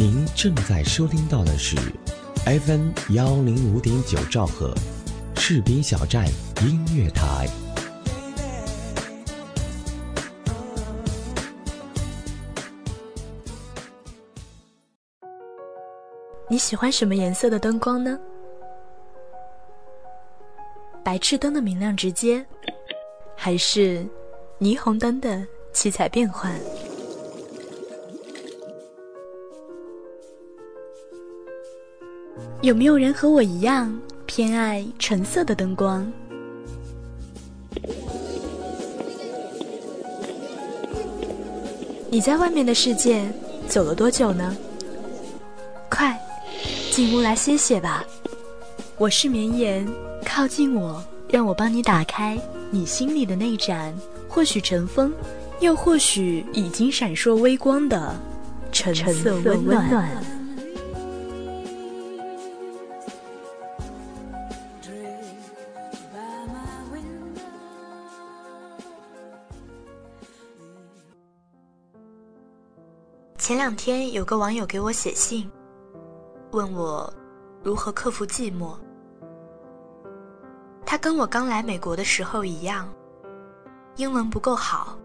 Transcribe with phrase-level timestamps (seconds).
[0.00, 1.76] 您正在收听到的是
[2.46, 4.74] FM 幺零五点九兆赫，
[5.36, 6.26] 士兵小站
[6.62, 7.46] 音乐台。
[16.48, 18.18] 你喜欢什么颜色的灯光呢？
[21.04, 22.42] 白炽灯的明亮直接，
[23.36, 24.08] 还是
[24.58, 26.58] 霓虹灯的七彩变幻？
[32.62, 36.06] 有没有人和我一样偏爱橙色的灯光？
[42.10, 43.24] 你在外面的世界
[43.66, 44.54] 走了多久呢？
[45.88, 46.20] 快，
[46.90, 48.04] 进屋来歇歇吧。
[48.98, 49.88] 我是绵延，
[50.26, 53.94] 靠近我，让我帮你打开你心里的那盏，
[54.28, 55.10] 或许尘封，
[55.60, 58.14] 又或许已经闪烁微光的
[58.70, 60.22] 橙色温暖。
[73.50, 75.50] 前两天有个网友给我写信，
[76.52, 77.12] 问我
[77.64, 78.78] 如何克服寂寞。
[80.86, 82.88] 他跟我刚来美国的时候一样，
[83.96, 84.96] 英文不够好，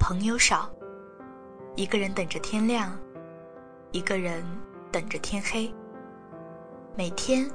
[0.00, 0.68] 朋友少，
[1.76, 2.90] 一个人等着天亮，
[3.92, 4.44] 一个人
[4.90, 5.72] 等着天黑。
[6.96, 7.48] 每天，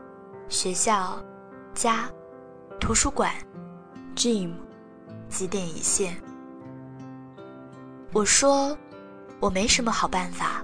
[0.48, 1.22] 学校、
[1.74, 2.10] 家、
[2.80, 3.34] 图书馆、
[4.16, 4.54] gym，
[5.28, 6.16] 几点一线。
[8.14, 8.74] 我说。
[9.42, 10.64] 我没什么好办法，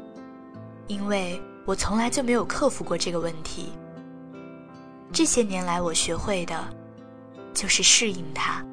[0.85, 3.73] 因为我从来就没有克服过这个问题。
[5.11, 6.63] 这些年来，我学会的，
[7.55, 8.63] 就是适应它，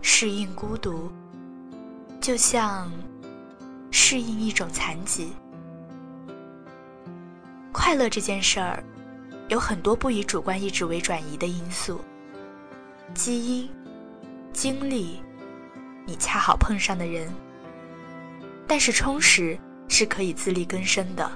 [0.00, 1.10] 适应孤独，
[2.20, 2.88] 就像
[3.90, 5.32] 适应一种残疾。
[7.72, 8.84] 快乐这件事儿，
[9.48, 12.00] 有很多不以主观意志为转移的因素，
[13.12, 13.68] 基因、
[14.52, 15.20] 经历，
[16.06, 17.28] 你恰好碰上的人。
[18.72, 21.30] 但是充实是可以自力更生的。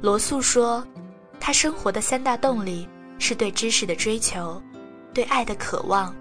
[0.00, 0.86] 罗素说，
[1.40, 2.88] 他生活的三大动力
[3.18, 4.62] 是对知识的追求，
[5.12, 6.14] 对爱的渴望，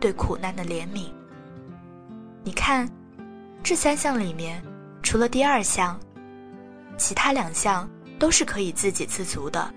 [0.00, 1.12] 对苦难的怜悯。
[2.42, 2.88] 你看，
[3.62, 4.64] 这三项里面，
[5.02, 6.00] 除了第二项，
[6.96, 7.86] 其他两项
[8.18, 9.74] 都是可以自给自足的，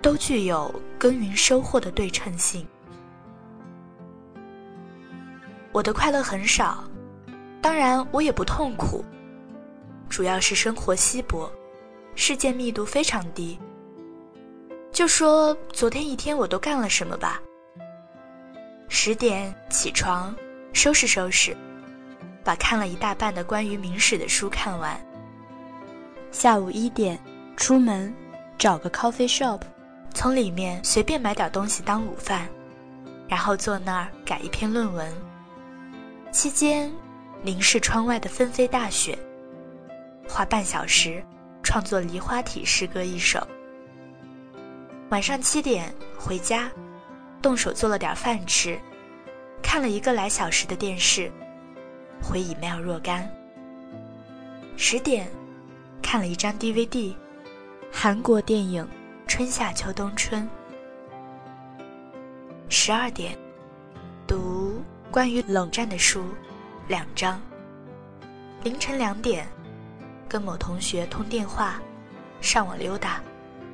[0.00, 2.64] 都具有耕耘收获的对称性。
[5.72, 6.87] 我的快乐很少。
[7.60, 9.04] 当然，我也不痛苦，
[10.08, 11.50] 主要是生活稀薄，
[12.14, 13.58] 事件密度非常低。
[14.92, 17.42] 就说昨天一天我都干了什么吧。
[18.88, 20.34] 十点起床，
[20.72, 21.56] 收拾收拾，
[22.42, 24.98] 把看了一大半的关于明史的书看完。
[26.30, 27.18] 下午一点
[27.56, 28.14] 出门，
[28.56, 29.60] 找个 coffee shop，
[30.14, 32.48] 从里面随便买点东西当午饭，
[33.28, 35.12] 然后坐那儿改一篇论文。
[36.30, 36.90] 期间。
[37.42, 39.16] 凝视窗外的纷飞大雪，
[40.28, 41.24] 花半小时
[41.62, 43.46] 创作梨花体诗歌一首。
[45.10, 46.70] 晚上七点回家，
[47.40, 48.78] 动手做了点饭吃，
[49.62, 51.30] 看了一个来小时的电视，
[52.20, 53.30] 回 email 若干。
[54.76, 55.30] 十点
[56.02, 57.14] 看了一张 DVD，
[57.92, 58.84] 韩国电影
[59.28, 60.42] 《春夏秋冬春》。
[62.68, 63.38] 十二点
[64.26, 66.24] 读关于冷战的书。
[66.88, 67.40] 两张。
[68.64, 69.46] 凌晨两点，
[70.28, 71.80] 跟某同学通电话，
[72.40, 73.22] 上网溜达，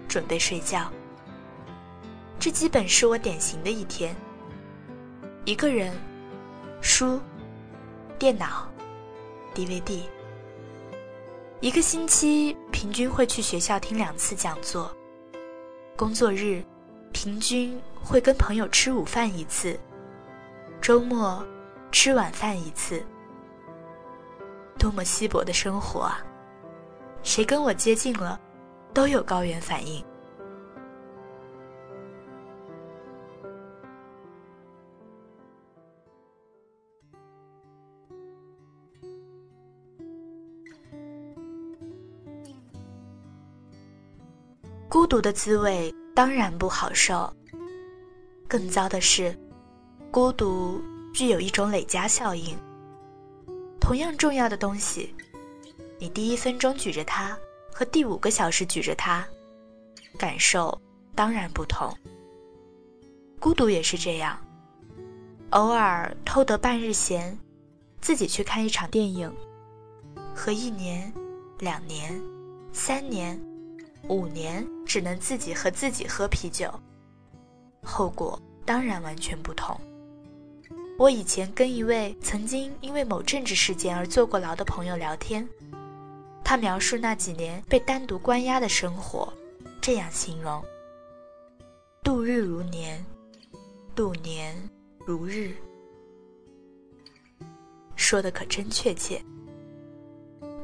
[0.06, 0.90] 准备睡觉。
[2.38, 4.14] 这基本是我典型的一天。
[5.46, 5.96] 一个人，
[6.82, 7.18] 书，
[8.18, 8.68] 电脑
[9.54, 10.02] ，DVD。
[11.60, 14.94] 一个星期平均会去学校听两次讲座。
[15.96, 16.62] 工作日，
[17.12, 19.78] 平均会跟朋友吃午饭一次。
[20.82, 21.42] 周末。
[21.94, 23.00] 吃晚饭一次，
[24.76, 26.18] 多么稀薄的生活啊！
[27.22, 28.38] 谁跟我接近了，
[28.92, 30.04] 都有高原反应。
[44.88, 47.32] 孤独的滋味当然不好受，
[48.48, 49.32] 更糟的是，
[50.10, 50.82] 孤独。
[51.14, 52.54] 具有一种累加效应。
[53.80, 55.14] 同样重要的东西，
[55.98, 57.38] 你第一分钟举着它
[57.72, 59.24] 和第五个小时举着它，
[60.18, 60.76] 感受
[61.14, 61.96] 当然不同。
[63.38, 64.36] 孤独也是这样，
[65.50, 67.38] 偶尔偷得半日闲，
[68.00, 69.32] 自己去看一场电影，
[70.34, 71.12] 和一年、
[71.60, 72.20] 两年、
[72.72, 73.40] 三年、
[74.08, 76.72] 五年，只能自己和自己喝啤酒，
[77.84, 79.78] 后果当然完全不同。
[80.96, 85.46] 我以前跟一位曾经因为某政治事件而坐过牢的朋友聊天，
[86.44, 89.32] 他描述那几年被单独关押的生活，
[89.82, 90.64] 这样形容：
[92.04, 93.04] 度日如年，
[93.92, 94.56] 度年
[95.04, 95.52] 如日。
[97.96, 99.20] 说的可真确切。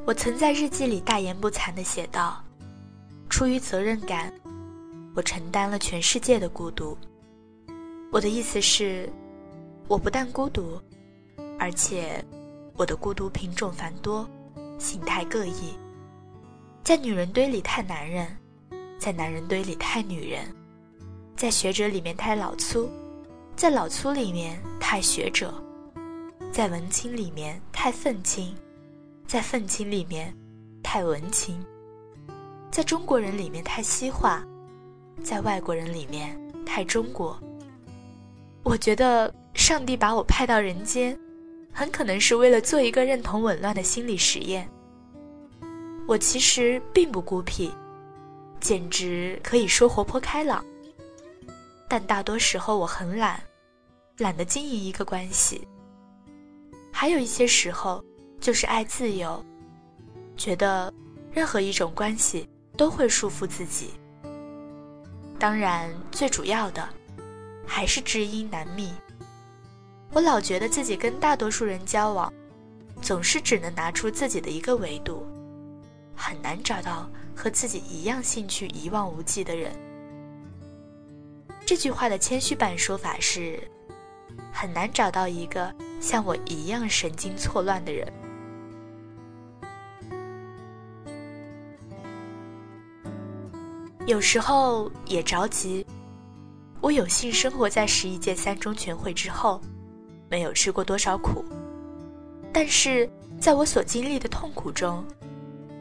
[0.06, 2.40] 我曾在日记里大言不惭地写道
[3.28, 4.32] ：“出于责任感，
[5.16, 6.96] 我承担了全世界的孤独。”
[8.12, 9.12] 我的意思是。
[9.90, 10.80] 我不但孤独，
[11.58, 12.24] 而且
[12.76, 14.24] 我的孤独品种繁多，
[14.78, 15.74] 形态各异。
[16.84, 18.28] 在女人堆里太男人，
[19.00, 20.44] 在男人堆里太女人，
[21.34, 22.88] 在学者里面太老粗，
[23.56, 25.52] 在老粗里面太学者，
[26.52, 28.54] 在文青里面太愤青，
[29.26, 30.32] 在愤青里面
[30.84, 31.60] 太文青，
[32.70, 34.46] 在中国人里面太西化，
[35.24, 37.36] 在外国人里面太中国。
[38.62, 39.34] 我觉得。
[39.60, 41.16] 上帝把我派到人间，
[41.70, 44.66] 很可能是为了做一个认同紊乱的心理实验。
[46.08, 47.70] 我其实并不孤僻，
[48.58, 50.64] 简直可以说活泼开朗。
[51.86, 53.38] 但大多时候我很懒，
[54.16, 55.68] 懒得经营一个关系。
[56.90, 58.02] 还有一些时候，
[58.40, 59.44] 就是爱自由，
[60.38, 60.92] 觉得
[61.30, 62.48] 任何一种关系
[62.78, 63.90] 都会束缚自己。
[65.38, 66.88] 当然，最主要的
[67.66, 68.90] 还是知音难觅。
[70.12, 72.32] 我老觉得自己跟大多数人交往，
[73.00, 75.24] 总是只能拿出自己的一个维度，
[76.16, 79.72] 很难找到和自己一样兴趣一望无际的人。
[81.64, 83.62] 这句话的谦虚版说法是，
[84.52, 88.12] 很难找到一个像我一样神经错乱的人。
[94.06, 95.86] 有时候也着急。
[96.80, 99.60] 我有幸生活在十一届三中全会之后。
[100.30, 101.44] 没有吃过多少苦，
[102.52, 103.10] 但是
[103.40, 105.04] 在我所经历的痛苦中，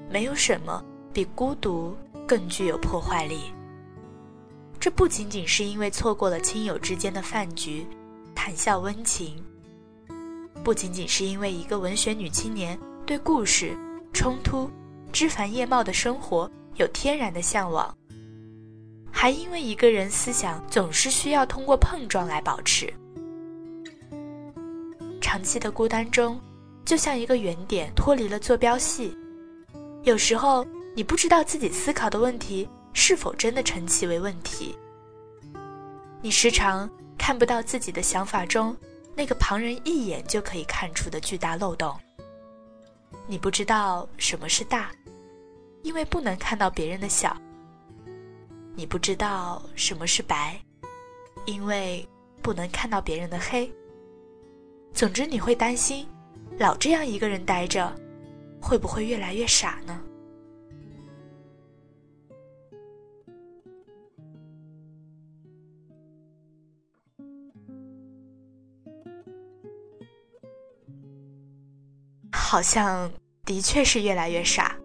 [0.10, 1.96] 没有什么比孤独
[2.28, 3.54] 更具有破坏力。
[4.80, 7.86] 这不仅仅是因为错过了亲友之间的饭局、
[8.34, 9.36] 谈笑温情，
[10.63, 13.78] 不仅仅是因为一个文学女青年对故事、
[14.12, 14.68] 冲突、
[15.12, 17.95] 枝繁叶茂的生活有天然的向往，
[19.12, 22.92] 还因为一个人思想总是需要通过碰撞来保持。
[25.19, 26.39] 长期的孤单中，
[26.86, 29.16] 就像一个圆点脱离了坐标系。
[30.04, 34.77] 有时候，你不知道自己思考的问题是否真的称其为问题。
[36.21, 38.75] 你时常看不到自己的想法中
[39.16, 41.95] 那个旁人一眼就可以看出的巨大漏洞。
[43.27, 44.89] 你不知道什么是大，
[45.83, 47.36] 因为不能看到别人的小。
[48.75, 50.60] 你不知道什么是白，
[51.45, 52.07] 因为
[52.42, 53.69] 不能看到别人的黑。
[54.94, 56.06] 总之，你会担心，
[56.57, 57.95] 老这样一个人待着，
[58.62, 60.01] 会不会越来越傻呢？
[72.31, 73.09] 好像
[73.45, 74.75] 的确是越来越傻，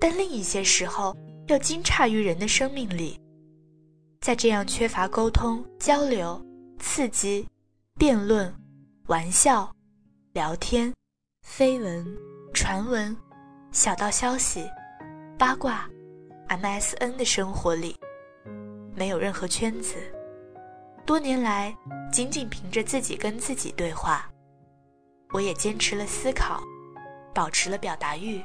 [0.00, 1.14] 但另一些时候
[1.46, 3.20] 又惊诧于人的生命力，
[4.20, 6.42] 在这样缺乏沟通、交流、
[6.78, 7.46] 刺激。
[7.96, 8.52] 辩论、
[9.06, 9.72] 玩笑、
[10.32, 10.92] 聊天、
[11.46, 12.04] 绯闻、
[12.52, 13.16] 传闻、
[13.70, 14.68] 小道消息、
[15.38, 15.88] 八卦、
[16.48, 17.96] MSN 的生活里，
[18.96, 19.94] 没有任何圈子。
[21.06, 21.72] 多年来，
[22.10, 24.28] 仅仅凭着自己跟自己对话，
[25.32, 26.60] 我也坚持了思考，
[27.32, 28.42] 保持了表达欲，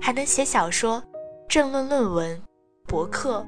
[0.00, 1.04] 还能写小说、
[1.46, 2.40] 政论论文、
[2.86, 3.46] 博客。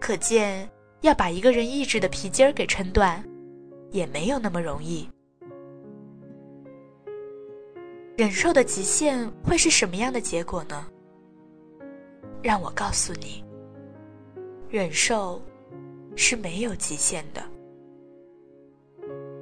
[0.00, 0.70] 可见，
[1.00, 3.22] 要把一个人意志的皮筋儿给撑断。
[3.90, 5.08] 也没有那么容易。
[8.16, 10.86] 忍受的极限会是什么样的结果呢？
[12.42, 13.44] 让我告诉你，
[14.68, 15.40] 忍受
[16.16, 17.42] 是没有极限的。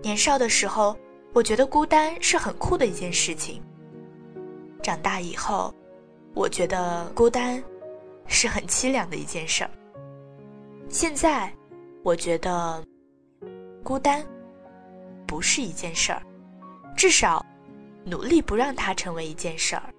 [0.00, 0.96] 年少的时候，
[1.32, 3.60] 我觉得孤单是很酷的一件事情。
[4.80, 5.74] 长大以后，
[6.34, 7.62] 我觉得孤单
[8.26, 9.70] 是很凄凉的一件事儿。
[10.88, 11.52] 现在，
[12.04, 12.82] 我觉得
[13.82, 14.24] 孤单。
[15.28, 16.22] 不是一件事儿，
[16.96, 17.44] 至少
[18.04, 19.94] 努力不让它成为一件事儿。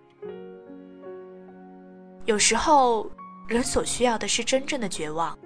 [2.25, 3.09] 有时候，
[3.47, 5.37] 人所需要的是真正的绝望。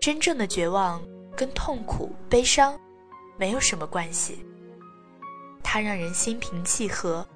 [0.00, 1.02] 真正的绝望
[1.36, 2.78] 跟痛苦、悲伤
[3.36, 4.46] 没有什么关系，
[5.62, 7.26] 它让人心平气和，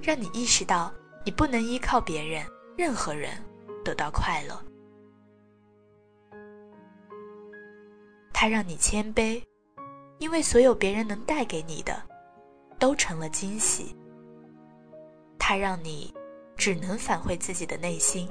[0.00, 0.92] 让你意识到
[1.24, 3.32] 你不能依靠别人、任何人
[3.82, 4.62] 得到快乐。
[8.32, 9.42] 它让你谦卑，
[10.18, 12.02] 因为所有别人能带给你的，
[12.78, 13.94] 都成了惊喜。
[15.38, 16.12] 它让你
[16.56, 18.28] 只能返回自己的内心。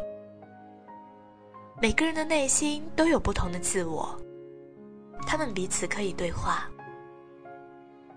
[1.82, 4.18] 每个人的内心都有不同的自我，
[5.28, 6.70] 他们彼此可以对话。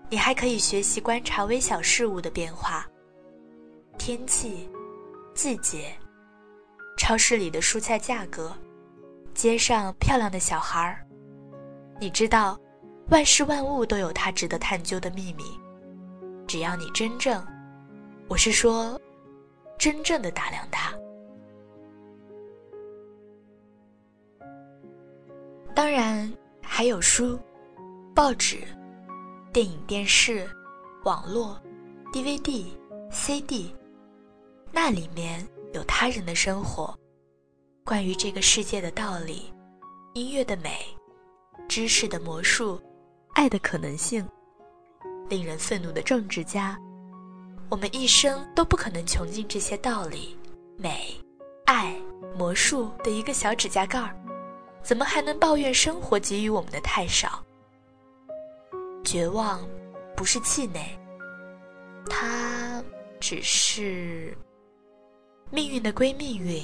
[0.09, 2.87] 你还可以学习观察微小事物的变化，
[3.97, 4.67] 天气、
[5.35, 5.93] 季节、
[6.97, 8.51] 超市里的蔬菜价格、
[9.35, 11.05] 街上漂亮的小孩儿。
[11.99, 12.59] 你知道，
[13.09, 15.43] 万事万物都有它值得探究的秘密。
[16.47, 17.43] 只要你真正，
[18.27, 18.99] 我是说，
[19.77, 20.93] 真正的打量它。
[25.73, 27.39] 当然，还有书、
[28.13, 28.59] 报纸。
[29.51, 30.47] 电影、电视、
[31.03, 31.59] 网络、
[32.13, 32.67] DVD、
[33.09, 33.73] CD，
[34.71, 36.95] 那里面有他人的生活，
[37.83, 39.51] 关于这个世界的道理，
[40.13, 40.77] 音乐的美，
[41.67, 42.79] 知识的魔术，
[43.33, 44.27] 爱的可能性，
[45.29, 46.77] 令人愤怒的政治家，
[47.69, 50.37] 我们一生都不可能穷尽这些道理、
[50.77, 51.15] 美、
[51.65, 51.95] 爱、
[52.37, 54.15] 魔术的一个小指甲盖儿，
[54.83, 57.43] 怎么还能抱怨生活给予我们的太少？
[59.05, 59.65] 绝望，
[60.15, 60.99] 不是气馁，
[62.09, 62.83] 它
[63.19, 64.37] 只是
[65.49, 66.61] 命运的归命运，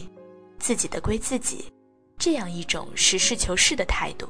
[0.59, 1.71] 自己的归自己，
[2.17, 4.27] 这样一种实事求是的态度。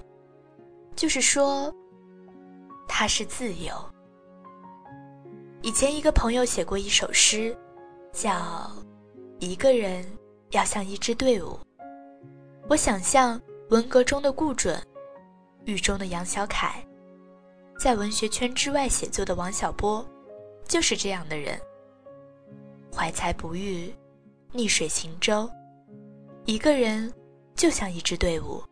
[0.95, 1.73] 就是说，
[2.87, 3.73] 它是自由。
[5.61, 7.55] 以前一个朋友写过一首诗，
[8.13, 8.31] 叫
[9.39, 10.05] 《一个人
[10.51, 11.47] 要像一支队伍》。
[12.69, 13.39] 我想象
[13.69, 14.81] 文革中的顾准，
[15.65, 16.85] 狱中的杨小凯。
[17.79, 20.07] 在文学圈之外写作的王小波，
[20.67, 21.59] 就是这样的人。
[22.95, 23.93] 怀才不遇，
[24.51, 25.49] 逆水行舟，
[26.45, 27.11] 一个人
[27.55, 28.63] 就像一支队伍，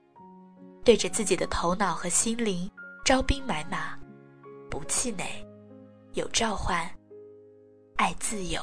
[0.86, 2.72] 对着自己的头脑和心灵
[3.04, 4.00] 招兵买马，
[4.74, 5.24] 不气馁，
[6.14, 6.90] 有召唤，
[7.96, 8.60] 爱自由。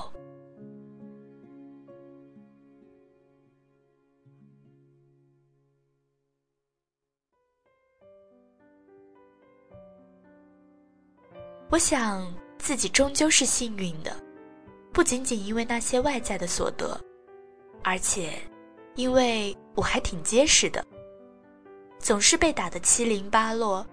[11.71, 12.26] 我想
[12.59, 14.12] 自己终究是幸运的，
[14.93, 17.00] 不仅仅因为那些外在的所得，
[17.85, 18.33] 而且
[18.97, 20.85] 因为我还挺结实的。
[22.00, 23.87] 总是被打得七零八落，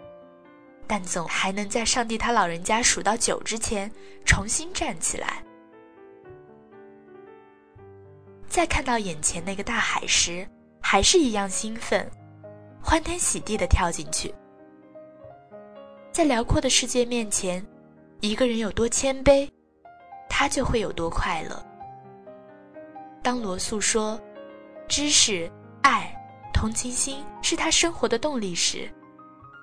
[0.88, 3.92] 但总还能在上帝他老人家数到九之前
[4.26, 5.44] 重新站起来。
[8.48, 10.48] 再看到眼前那个大海时，
[10.82, 12.10] 还是一样兴奋，
[12.82, 14.34] 欢天喜地的跳进去。
[16.12, 17.64] 在辽阔的世界面前，
[18.22, 19.48] 一个人有多谦卑，
[20.30, 21.64] 他就会有多快乐。
[23.22, 24.20] 当罗素说
[24.88, 25.52] “知识、
[25.84, 26.10] 爱、
[26.54, 28.90] 同情心是他生活的动力”时，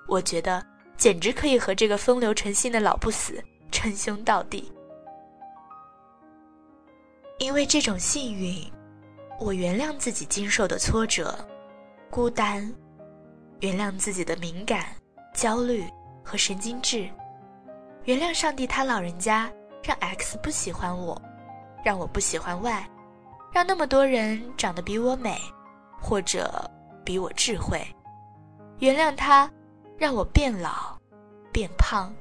[0.07, 0.63] 我觉得
[0.97, 4.71] 简直可以和这个风流成性的老不死称兄道弟。
[7.39, 8.71] 因为这种幸运，
[9.39, 11.37] 我原谅自己经受的挫折、
[12.09, 12.73] 孤单，
[13.59, 14.85] 原谅自己的敏感、
[15.33, 15.83] 焦虑。
[16.27, 17.07] 和神经质，
[18.05, 19.47] 原谅上帝，他老人家
[19.83, 21.21] 让 X 不喜欢我，
[21.83, 22.89] 让我不喜欢 Y，
[23.53, 25.39] 让那么多人长得比我美，
[26.01, 26.67] 或者
[27.03, 27.79] 比我智慧。
[28.79, 29.47] 原谅他，
[29.97, 30.97] 让我变老，
[31.51, 32.13] 变胖，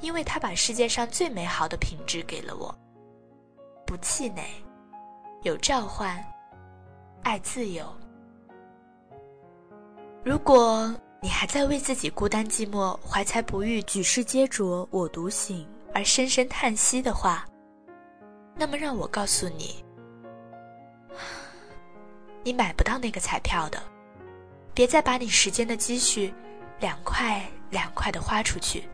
[0.00, 2.74] 因为他把世界上最美好的品质给了我。
[3.86, 4.44] 不气馁，
[5.42, 6.24] 有召唤，
[7.22, 7.84] 爱自由。
[10.24, 10.94] 如果。
[11.22, 17.44] 你还在为自己孤单寂寞、怀才不遇、举世皆浊我独醒而深深叹息的话，
[18.56, 19.84] 那么让我告诉你，
[22.42, 23.82] 你买不到那个彩票的。
[24.72, 26.32] 别再把你时间的积蓄
[26.80, 28.88] 两块两块的花出去。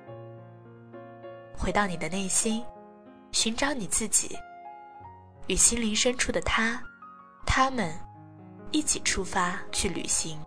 [1.56, 2.62] 回到你的内心，
[3.32, 4.36] 寻找你自己，
[5.46, 6.82] 与心灵深处的他、
[7.46, 7.94] 他们
[8.72, 10.38] 一起出发去旅行。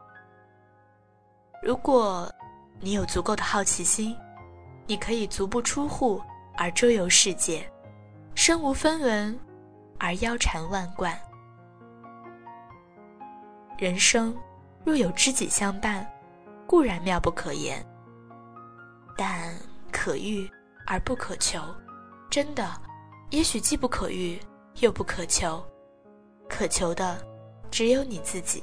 [1.63, 2.31] 如果
[2.79, 4.15] 你有足够的好奇心，
[4.85, 6.21] 你可以足不出户
[6.55, 7.69] 而周游世界，
[8.35, 9.37] 身无分文
[9.97, 11.17] 而腰缠万贯。
[13.77, 14.35] 人生
[14.85, 16.05] 若有知己相伴，
[16.69, 17.83] 固然妙不可言，
[19.17, 19.57] 但
[19.91, 20.47] 可遇
[20.85, 21.59] 而不可求，
[22.29, 22.79] 真的，
[23.31, 24.39] 也许既不可遇
[24.75, 25.65] 又不可求，
[26.47, 27.19] 可求的
[27.71, 28.61] 只有你自己。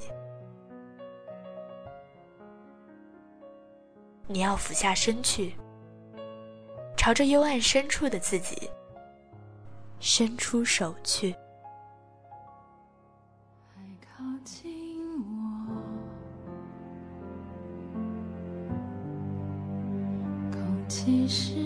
[4.28, 5.56] 你要俯下身去，
[6.96, 8.70] 朝着幽暗深处的自己，
[9.98, 11.34] 伸出手去。
[13.74, 15.65] 还靠近我，
[20.88, 21.65] 其实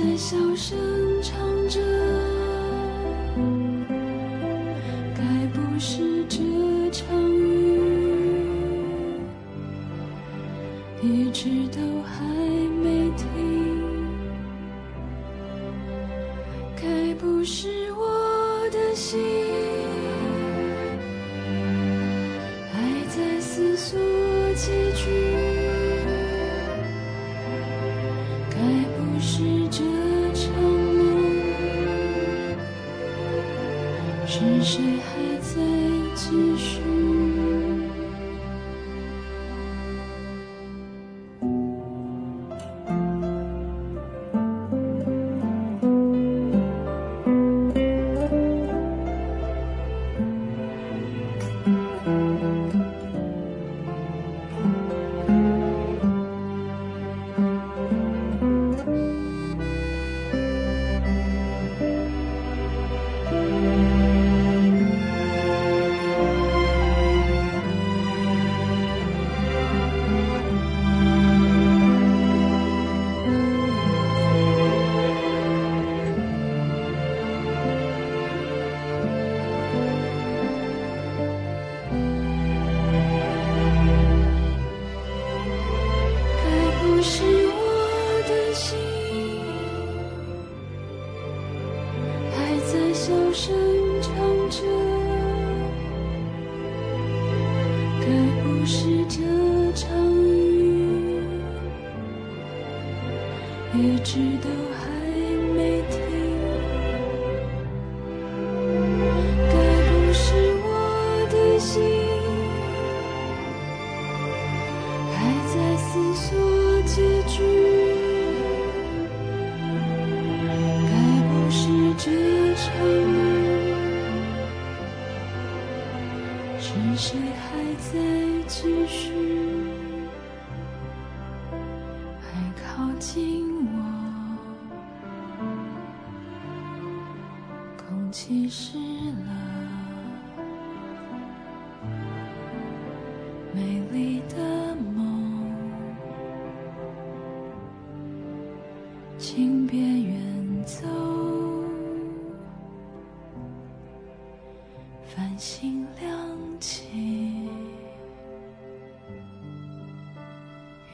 [0.00, 0.78] 在小声
[1.22, 1.38] 唱
[1.68, 1.78] 着。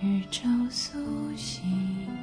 [0.06, 0.96] 宇宙苏
[1.36, 2.15] 醒，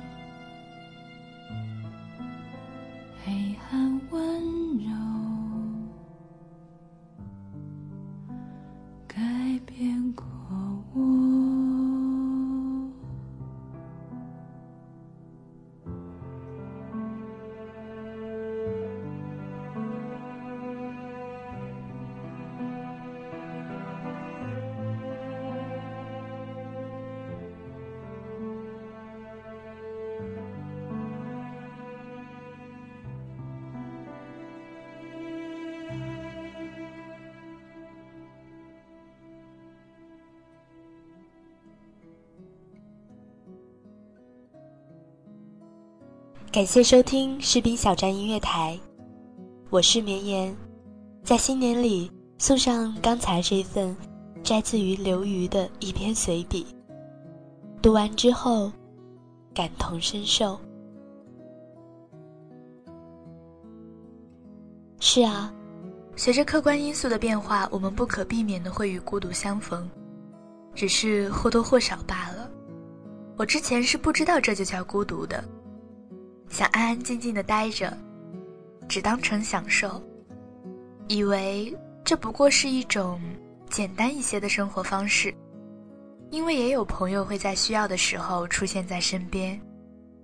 [46.54, 48.80] 感谢收听士兵小站音乐台，
[49.72, 50.56] 我是绵延，
[51.24, 53.98] 在新年里送上刚才这份
[54.44, 56.68] 摘自于刘瑜的一篇随笔，
[57.82, 58.72] 读完之后
[59.52, 60.56] 感同身受。
[65.00, 65.52] 是啊，
[66.16, 69.89] 随着客观因素的变化，我们不可避免的会与孤独相逢，
[70.76, 72.48] 只是或多或少罢了。
[73.38, 75.44] 我之前是不知道这就叫孤独的。
[76.54, 77.98] 想安安静静的待着，
[78.88, 80.00] 只当成享受，
[81.08, 83.20] 以为这不过是一种
[83.72, 85.34] 简单一些的生活方式。
[86.30, 89.60] 因为也有朋友会在需要的时候出现在身边，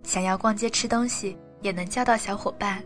[0.03, 2.83] 想要逛街吃东西也能叫到小伙伴，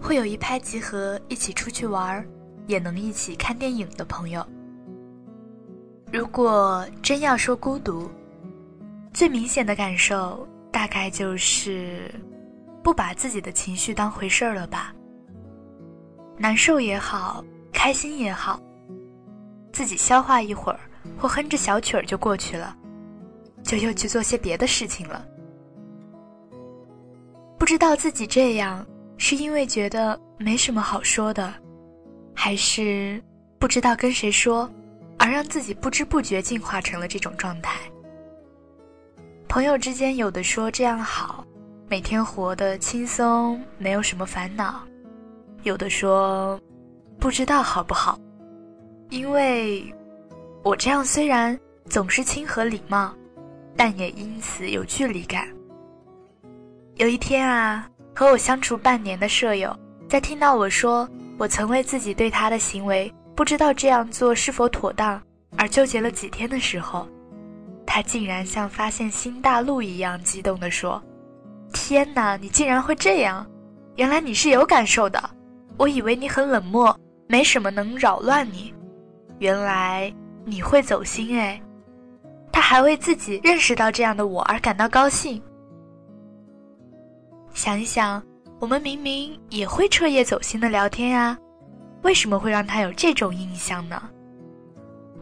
[0.00, 2.26] 会有一拍即合一起出去玩，
[2.66, 4.42] 也能一起看电影的朋友。
[6.10, 8.10] 如果真要说孤独，
[9.12, 12.10] 最明显的感受大概就是
[12.82, 14.94] 不把自己的情绪当回事儿了吧。
[16.36, 18.60] 难受也好，开心也好，
[19.72, 20.80] 自己消化一会儿，
[21.18, 22.76] 或哼着小曲儿就过去了，
[23.62, 25.24] 就又去做些别的事情了。
[27.58, 28.86] 不知道自己这样
[29.18, 31.52] 是因为觉得没什么好说的，
[32.34, 33.22] 还是
[33.58, 34.70] 不知道跟谁说。
[35.22, 37.78] 而让自己不知不觉进化成了这种状态。
[39.50, 41.44] 朋友之间有的说这样好，
[41.88, 44.86] 每天活得轻松，没有什么烦恼；
[45.64, 46.56] 有的说
[47.18, 48.16] 不知道好不好，
[49.08, 49.92] 因为
[50.62, 53.12] 我这样虽然总是亲和礼貌，
[53.76, 55.48] 但也因此有距离感。
[56.94, 59.76] 有一天啊，和我相处半年的舍友，
[60.08, 61.08] 在听到我说
[61.38, 63.12] 我曾为自己对他的行为。
[63.34, 65.20] 不知道这样做是否妥当，
[65.56, 67.08] 而纠结了几天的时候，
[67.92, 71.02] 他竟然像发现新大陆一样激动地说
[71.74, 73.44] ：“天哪，你竟然会这样！
[73.96, 75.20] 原来你是有感受的，
[75.76, 78.72] 我以为你很冷漠，没什么能扰乱你。
[79.40, 81.60] 原来你会走心哎！”
[82.52, 85.42] 他还为自己认识到这样的我而感到高兴。
[87.52, 88.22] 想一想，
[88.60, 91.36] 我们明明也会彻夜走心的聊天啊。
[92.02, 94.00] 为什么会让他有这种印象呢？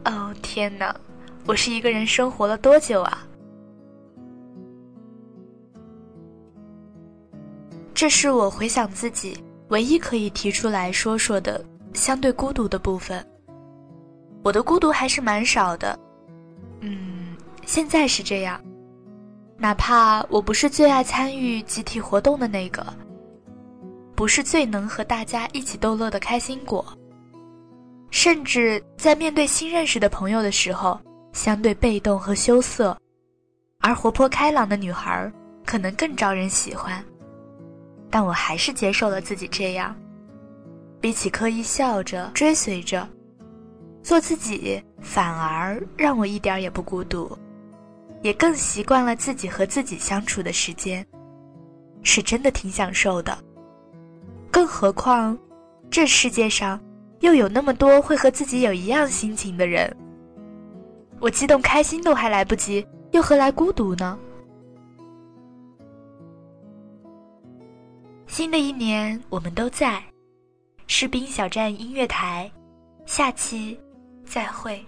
[0.05, 0.95] 哦天哪，
[1.49, 3.25] 我是一个人生活了多久啊？
[7.91, 9.35] 这是我回想自己
[9.69, 13.25] 唯一可以提出来说说的相对孤独的部分。
[14.43, 15.99] 我的孤独还是蛮少的，
[16.81, 17.35] 嗯，
[17.65, 18.61] 现在是这样。
[19.57, 22.85] 哪怕我不是最爱参与集体活动的那个。
[24.15, 26.85] 不是最能和大家一起逗乐的开心果，
[28.11, 30.99] 甚至在面对新认识的朋友的时候，
[31.31, 32.97] 相对被动和羞涩，
[33.79, 35.31] 而活泼开朗的女孩
[35.65, 37.03] 可能更招人喜欢。
[38.09, 39.95] 但我还是接受了自己这样，
[40.99, 43.07] 比起刻意笑着追随着，
[44.01, 47.37] 做自己反而让我一点也不孤独，
[48.23, 51.05] 也更习惯了自己和自己相处的时间，
[52.01, 53.37] 是真的挺享受的。
[54.49, 55.37] 更何况，
[55.91, 56.81] 这世界上
[57.19, 59.95] 又有那么多会和自己有一样心情的人。
[61.21, 64.17] 我激动开心都还来不及，又何来孤独呢？
[68.27, 70.01] 新的一年，我们都在
[70.87, 72.49] 士兵小站音乐台，
[73.05, 73.79] 下期
[74.23, 74.83] 再会。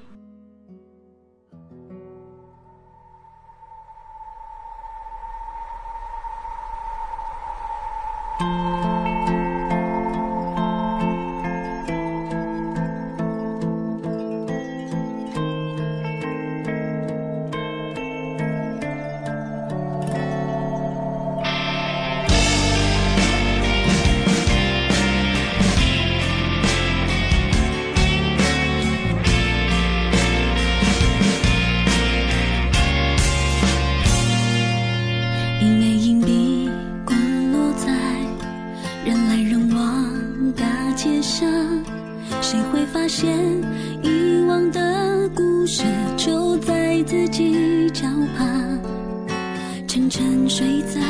[50.82, 51.02] 在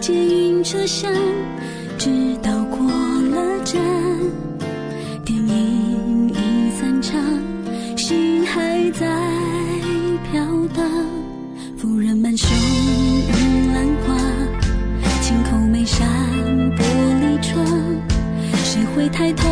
[0.00, 1.12] 捷运车厢，
[1.98, 2.10] 直
[2.42, 3.80] 到过了站，
[5.24, 7.20] 电影已散场，
[7.96, 9.06] 心还在
[10.30, 10.42] 飘
[10.74, 10.84] 荡。
[11.76, 12.46] 夫人满手
[13.74, 14.16] 兰花，
[15.20, 16.08] 轻叩眉山
[16.76, 16.82] 玻
[17.20, 17.64] 璃窗，
[18.64, 19.49] 谁会抬头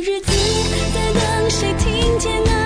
[0.00, 0.32] 日子
[0.94, 2.57] 在等谁听见呢？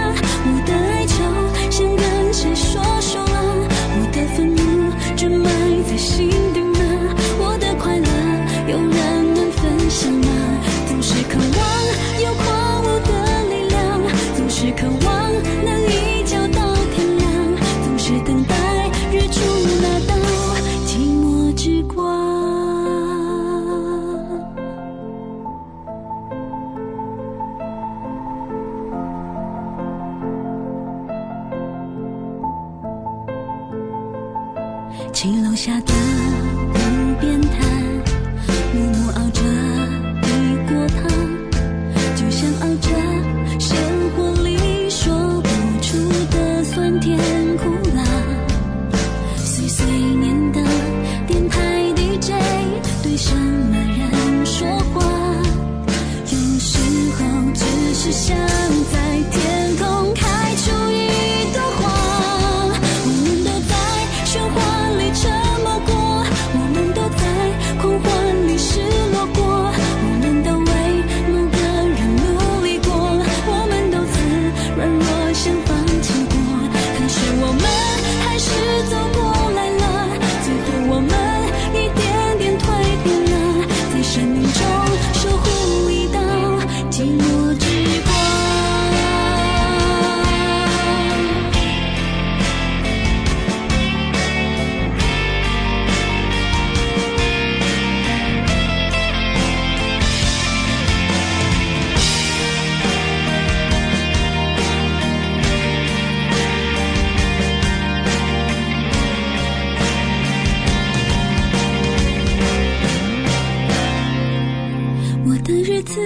[115.44, 116.00] 的日子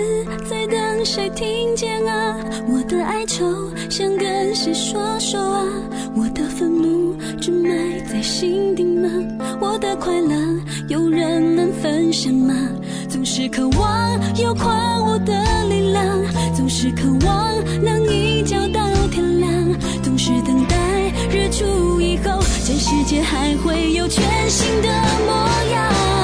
[0.48, 2.36] 在等谁听见啊？
[2.68, 3.44] 我的哀愁
[3.90, 5.64] 想跟谁说说啊？
[6.16, 7.68] 我的愤怒只埋
[8.10, 9.08] 在心底吗？
[9.60, 10.34] 我的快乐
[10.88, 12.54] 有人能分享吗？
[13.10, 15.34] 总是渴望有宽我的
[15.68, 19.52] 力量，总是渴望能一觉到天亮，
[20.02, 20.76] 总是等待
[21.30, 24.88] 日出以后，这世界还会有全新的
[25.26, 25.32] 模
[25.72, 26.15] 样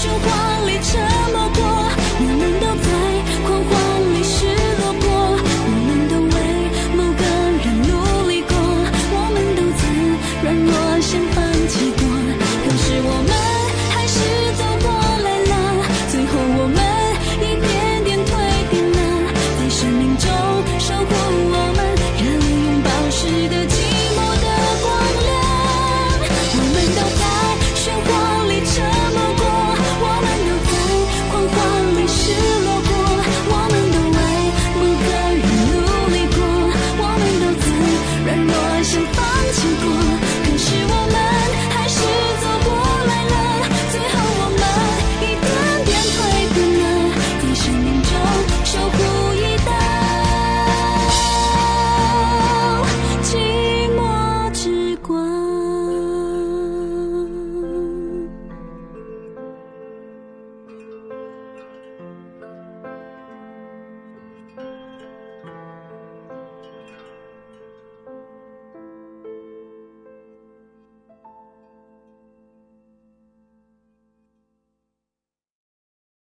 [0.00, 1.37] 曙光里沉默。